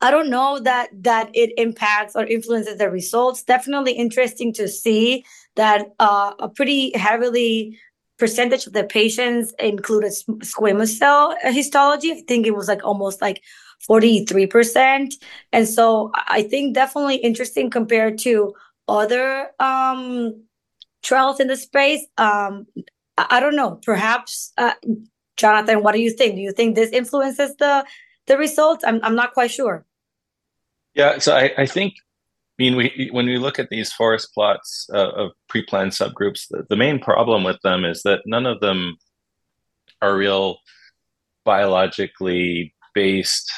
[0.00, 3.42] I don't know that that it impacts or influences the results.
[3.42, 5.24] Definitely interesting to see
[5.56, 7.78] that uh, a pretty heavily
[8.18, 12.12] percentage of the patients included squamous cell histology.
[12.12, 13.42] I think it was like almost like
[13.88, 15.14] 43%.
[15.52, 18.54] And so I think definitely interesting compared to
[18.88, 20.42] other um,
[21.02, 22.04] trials in the space.
[22.16, 22.66] Um,
[23.30, 23.80] I, don't know.
[23.84, 24.74] Perhaps, uh,
[25.36, 26.36] Jonathan, what do you think?
[26.36, 27.84] Do you think this influences the
[28.26, 28.84] the results?
[28.86, 29.84] I'm I'm not quite sure.
[30.94, 31.94] Yeah, so I, I think
[32.58, 36.66] I mean, we when we look at these forest plots uh, of pre-planned subgroups, the,
[36.68, 38.96] the, main problem with them is that none of them
[40.02, 40.58] are real
[41.44, 43.50] biologically based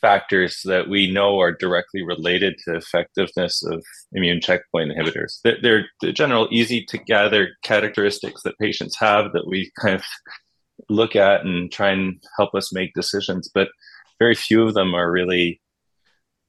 [0.00, 5.38] factors that we know are directly related to effectiveness of immune checkpoint inhibitors.
[5.42, 10.04] They're, they're the general easy to gather characteristics that patients have that we kind of
[10.88, 13.68] look at and try and help us make decisions, but
[14.18, 15.60] very few of them are really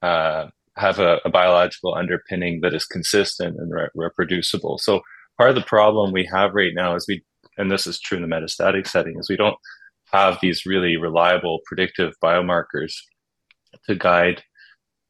[0.02, 0.46] uh,
[0.76, 4.78] have a, a, biological underpinning that is consistent and re- reproducible.
[4.78, 5.02] So
[5.36, 7.22] part of the problem we have right now is we,
[7.58, 9.58] and this is true in the metastatic setting, is we don't
[10.12, 12.94] have these really reliable predictive biomarkers
[13.86, 14.42] to guide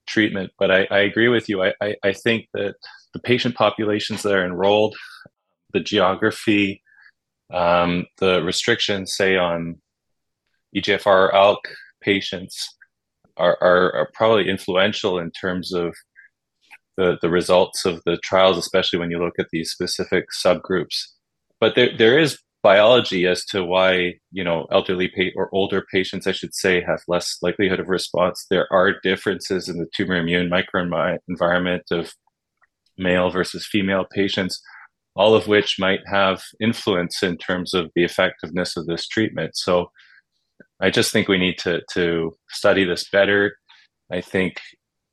[0.07, 0.51] treatment.
[0.59, 1.63] But I, I agree with you.
[1.63, 2.75] I, I, I, think that
[3.15, 4.97] the patient populations that are enrolled,
[5.73, 6.83] the geography,
[7.53, 9.81] um, the restrictions, say on
[10.77, 11.65] EGFR ALK
[12.01, 12.77] patients,
[13.37, 15.95] are, are, are probably influential in terms of
[16.97, 21.07] the, the results of the trials, especially when you look at these specific subgroups.
[21.61, 26.27] But there, there is biology as to why you know elderly pa- or older patients
[26.27, 28.47] i should say have less likelihood of response.
[28.51, 32.13] There are differences in the tumor immune microenvironment of
[32.99, 34.61] male versus female patients
[35.17, 39.57] all of which might have influence in terms of the effectiveness of this treatment.
[39.57, 39.91] So
[40.81, 43.57] i just think we need to to study this better.
[44.13, 44.61] I think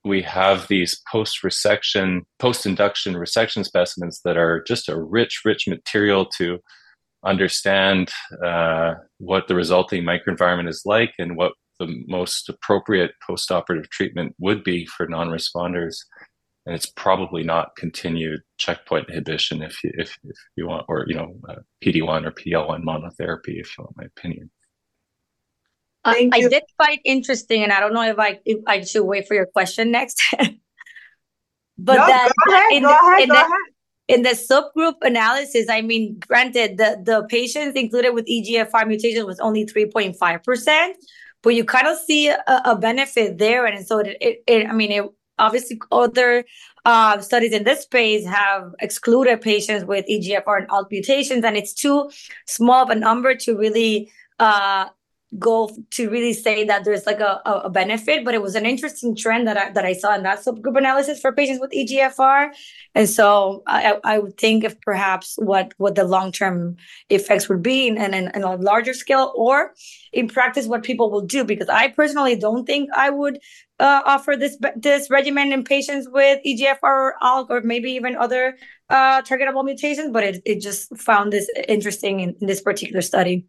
[0.03, 5.67] we have these post resection post induction resection specimens that are just a rich rich
[5.67, 6.59] material to
[7.23, 8.09] understand
[8.43, 14.63] uh, what the resulting microenvironment is like and what the most appropriate postoperative treatment would
[14.63, 15.95] be for non-responders.
[16.65, 21.15] And it's probably not continued checkpoint inhibition if you, if, if you want, or you
[21.15, 24.49] know, uh, PD-1 or PD-L1 monotherapy, if you want my opinion.
[26.03, 29.27] I, I did find interesting, and I don't know if I if I should wait
[29.27, 30.21] for your question next.
[31.77, 33.51] but no, that go ahead, in, go ahead, go the, ahead
[34.07, 39.39] in the subgroup analysis, I mean, granted, the, the patients included with EGFR mutation was
[39.39, 40.93] only 3.5%,
[41.43, 43.65] but you kind of see a, a benefit there.
[43.65, 45.05] And so it, it, it I mean, it,
[45.39, 46.45] obviously other
[46.85, 51.73] uh, studies in this space have excluded patients with EGFR and ALK mutations, and it's
[51.73, 52.09] too
[52.45, 54.87] small of a number to really uh,
[55.37, 59.13] go to really say that there's like a, a benefit, but it was an interesting
[59.13, 62.51] trend that I, that I saw in that subgroup analysis for patients with EGFR.
[62.95, 66.77] And so I, I would think if perhaps what, what the long-term
[67.09, 69.73] effects would be in, in, in a larger scale or
[70.13, 73.39] in practice, what people will do, because I personally don't think I would
[73.79, 78.57] uh, offer this, this regimen in patients with EGFR or ALK or maybe even other
[78.89, 83.45] uh, targetable mutations, but it, it just found this interesting in, in this particular study.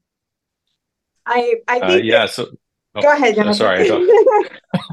[1.29, 2.27] I I uh, think uh, yeah.
[2.27, 2.49] So
[2.95, 3.35] oh, go ahead.
[3.37, 3.55] Jonathan.
[3.55, 3.89] sorry,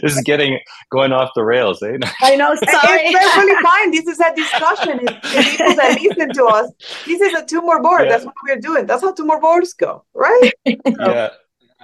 [0.00, 0.58] this is getting
[0.90, 1.82] going off the rails.
[1.82, 1.98] Eh?
[2.22, 2.54] I know.
[2.54, 3.90] Sorry, it's perfectly fine.
[3.90, 5.00] This is a discussion.
[5.02, 6.70] It's, people that listen to us.
[7.06, 8.02] This is a tumor board.
[8.04, 8.10] Yeah.
[8.10, 8.86] That's what we're doing.
[8.86, 10.52] That's how tumor boards go, right?
[10.64, 11.30] yeah.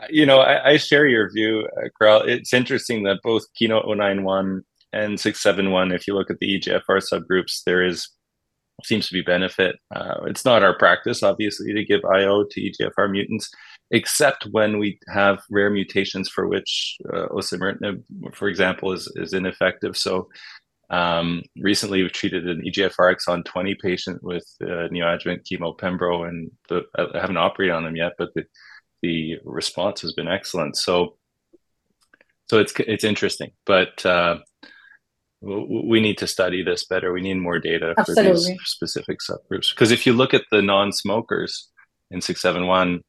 [0.08, 4.62] You know, I, I share your view, uh, It's interesting that both Keynote 091
[4.94, 8.08] and 671, if you look at the EGFR subgroups, there is
[8.84, 9.76] seems to be benefit.
[9.94, 13.50] Uh, it's not our practice, obviously, to give IO to EGFR mutants
[13.90, 18.02] except when we have rare mutations for which uh, osimertinib,
[18.34, 19.96] for example, is, is ineffective.
[19.96, 20.28] So
[20.90, 26.50] um, recently, we've treated an EGFR exon 20 patient with uh, neoadjuvant chemo pembro, and
[26.68, 28.44] the, I haven't operated on them yet, but the,
[29.02, 30.76] the response has been excellent.
[30.76, 31.16] So,
[32.48, 34.38] so it's it's interesting, but uh,
[35.40, 37.12] we need to study this better.
[37.12, 38.32] We need more data Absolutely.
[38.32, 39.72] for these specific subgroups.
[39.72, 41.68] Because if you look at the non-smokers
[42.10, 43.00] in 671,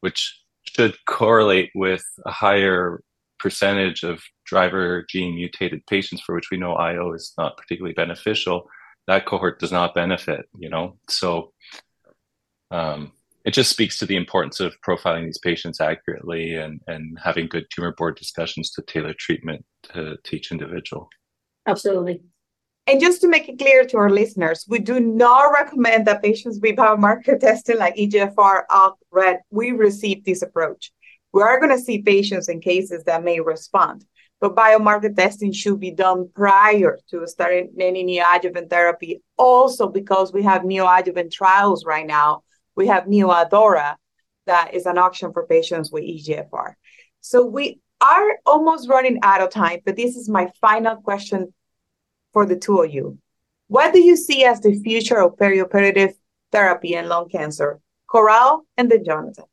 [0.00, 3.02] which should correlate with a higher
[3.38, 8.68] percentage of driver gene mutated patients for which we know IO is not particularly beneficial,
[9.06, 10.96] that cohort does not benefit, you know?
[11.08, 11.52] So
[12.70, 13.12] um,
[13.44, 17.66] it just speaks to the importance of profiling these patients accurately and, and having good
[17.70, 21.08] tumor board discussions to tailor treatment to, to each individual.
[21.66, 22.20] Absolutely.
[22.86, 26.58] And just to make it clear to our listeners, we do not recommend that patients
[26.60, 30.92] with biomarker testing like EGFR, ALK, RET, we receive this approach.
[31.32, 34.04] We are going to see patients in cases that may respond,
[34.40, 39.22] but biomarker testing should be done prior to starting any neoadjuvant therapy.
[39.36, 42.42] Also, because we have neoadjuvant trials right now,
[42.74, 43.94] we have NeoADAURA
[44.46, 46.74] that is an option for patients with EGFR.
[47.20, 51.52] So we are almost running out of time, but this is my final question
[52.32, 53.18] for the two of you.
[53.68, 56.14] What do you see as the future of perioperative
[56.50, 57.80] therapy and lung cancer?
[58.08, 59.44] Coral and then Jonathan.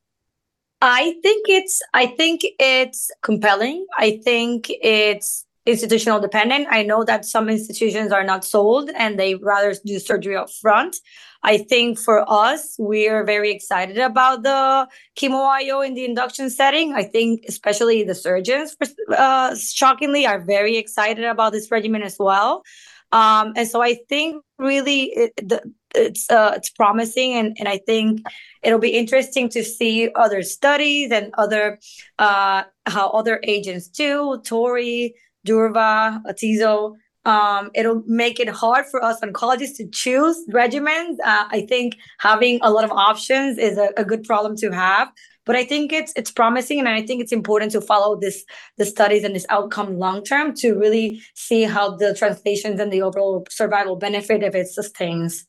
[0.82, 3.86] I think it's I think it's compelling.
[3.97, 6.68] I think it's institutional dependent.
[6.70, 10.95] I know that some institutions are not sold and they rather do surgery up front.
[11.43, 14.88] I think for us, we're very excited about the
[15.18, 16.93] chemo IO in the induction setting.
[16.93, 18.76] I think especially the surgeons,
[19.15, 22.63] uh, shockingly, are very excited about this regimen as well.
[23.11, 25.61] Um, and so I think really it, the,
[25.95, 28.22] it's uh, it's promising, and and I think
[28.61, 31.80] it'll be interesting to see other studies and other
[32.20, 34.41] uh, how other agents do.
[34.43, 35.15] Tori,
[35.47, 36.95] Durva, Atezo.
[37.25, 41.17] Um, it'll make it hard for us oncologists to choose regimens.
[41.25, 45.09] Uh, I think having a lot of options is a, a good problem to have
[45.47, 48.43] but I think it's it's promising, and I think it's important to follow this
[48.77, 53.01] the studies and this outcome long term to really see how the translations and the
[53.01, 55.47] overall survival benefit if it sustains.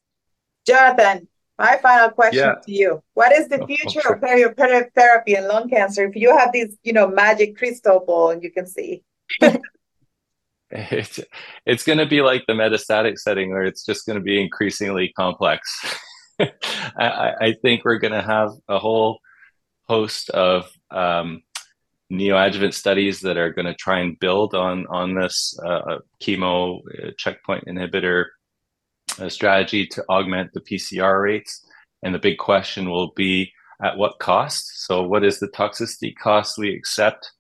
[0.65, 1.27] Jonathan,
[1.59, 2.55] my final question yeah.
[2.65, 4.45] to you: What is the future oh, okay.
[4.45, 6.07] of perioperative therapy in lung cancer?
[6.07, 9.03] If you have this, you know, magic crystal ball and you can see.
[10.71, 11.21] it's
[11.67, 15.13] it's going to be like the metastatic setting where it's just going to be increasingly
[15.17, 15.97] complex.
[16.41, 19.19] I, I, think we're going to have a whole
[19.89, 21.43] host of um,
[22.13, 27.11] neoadjuvant studies that are going to try and build on on this uh, chemo uh,
[27.19, 28.27] checkpoint inhibitor
[29.19, 31.65] uh, strategy to augment the PCR rates.
[32.03, 33.53] And the big question will be
[33.83, 34.87] at what cost?
[34.87, 37.33] So, what is the toxicity cost we accept,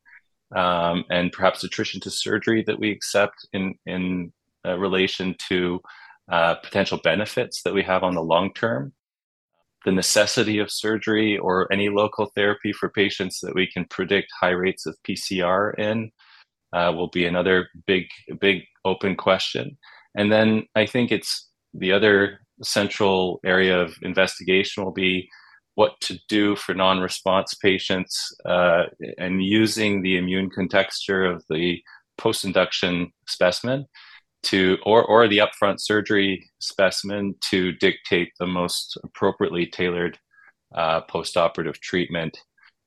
[0.56, 4.32] um, and perhaps attrition to surgery that we accept in in
[4.66, 5.80] uh, relation to
[6.30, 8.92] uh, potential benefits that we have on the long term?
[9.84, 14.50] the necessity of surgery or any local therapy for patients that we can predict high
[14.50, 16.10] rates of PCR in
[16.72, 18.04] uh, will be another big,
[18.40, 19.78] big open question.
[20.14, 25.28] And then I think it's the other central area of investigation will be
[25.78, 31.80] what to do for non-response patients uh, and using the immune contexture of the
[32.18, 33.86] post-induction specimen
[34.42, 40.18] to or or the upfront surgery specimen to dictate the most appropriately tailored
[40.74, 42.36] uh, postoperative treatment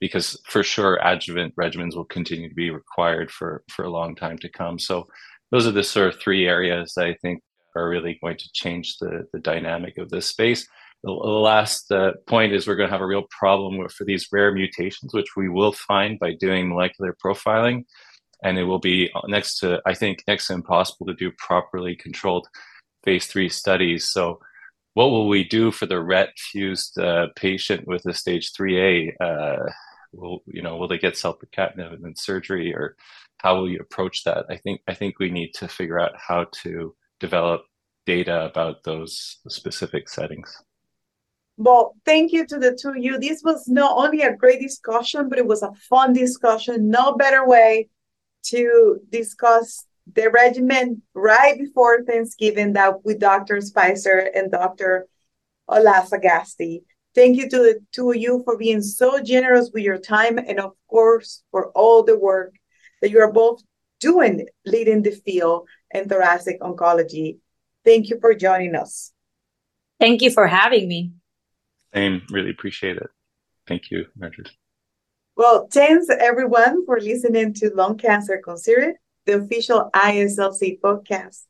[0.01, 4.37] because for sure adjuvant regimens will continue to be required for for a long time
[4.37, 4.77] to come.
[4.77, 5.07] So
[5.49, 7.41] those are the sort of three areas that i think
[7.77, 10.67] are really going to change the the dynamic of this space
[11.03, 14.27] the, last uh, point is we're going to have a real problem with, for these
[14.31, 17.85] rare mutations which we will find by doing molecular profiling
[18.43, 22.47] and it will be next to I think next to impossible to do properly controlled
[23.03, 24.09] phase three studies.
[24.09, 24.39] So,
[24.93, 29.23] what will we do for the RET fused uh, patient with a stage three A?
[29.23, 29.69] Uh,
[30.11, 32.95] will you know will they get selpercatinib and then surgery, or
[33.37, 34.45] how will you approach that?
[34.49, 37.65] I think I think we need to figure out how to develop
[38.05, 40.61] data about those specific settings.
[41.63, 43.19] Well, thank you to the two of you.
[43.19, 46.89] This was not only a great discussion, but it was a fun discussion.
[46.89, 47.87] No better way
[48.45, 53.61] to discuss the regimen right before Thanksgiving that with Dr.
[53.61, 55.05] Spicer and Dr.
[55.69, 56.81] Olazagasti.
[57.13, 60.59] Thank you to the two of you for being so generous with your time and
[60.59, 62.55] of course for all the work
[63.03, 63.61] that you are both
[63.99, 67.37] doing leading the field in thoracic oncology.
[67.85, 69.11] Thank you for joining us.
[69.99, 71.11] Thank you for having me.
[71.93, 73.09] Same, really appreciate it.
[73.67, 74.51] Thank you, Narjust.
[75.35, 81.43] Well, thanks everyone for listening to Lung Cancer Considered, the official IASLC podcast.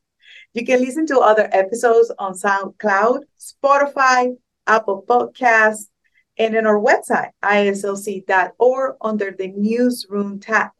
[0.54, 4.36] You can listen to other episodes on SoundCloud, Spotify,
[4.66, 5.88] Apple Podcasts,
[6.38, 10.70] and on our website, IASLC.org, under the Newsroom tab.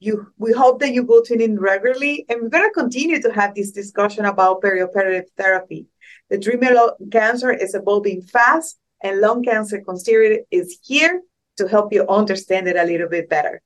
[0.00, 3.32] You, we hope that you will tune in regularly, and we're going to continue to
[3.32, 5.86] have this discussion about perioperative therapy.
[6.30, 11.22] The treatment of cancer is evolving fast, and Lung Cancer Considered is here
[11.56, 13.62] to help you understand it a little bit better.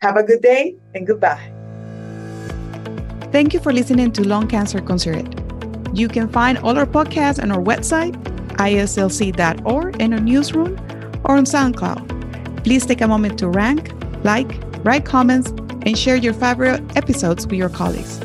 [0.00, 1.52] Have a good day and goodbye.
[3.30, 5.28] Thank you for listening to Lung Cancer Considered.
[5.94, 8.20] You can find all our podcasts on our website,
[8.56, 10.76] IASLC.org, in our newsroom,
[11.24, 12.64] or on SoundCloud.
[12.64, 13.92] Please take a moment to rank,
[14.24, 15.50] like, write comments,
[15.86, 18.20] and share your favorite episodes with your colleagues.